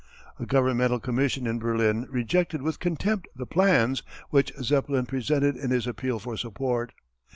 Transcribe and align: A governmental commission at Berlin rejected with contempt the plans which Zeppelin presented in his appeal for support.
A 0.39 0.47
governmental 0.47 0.99
commission 0.99 1.45
at 1.45 1.59
Berlin 1.59 2.07
rejected 2.09 2.63
with 2.63 2.79
contempt 2.79 3.27
the 3.35 3.45
plans 3.45 4.01
which 4.31 4.51
Zeppelin 4.59 5.05
presented 5.05 5.55
in 5.55 5.69
his 5.69 5.85
appeal 5.85 6.17
for 6.17 6.35
support. 6.35 6.91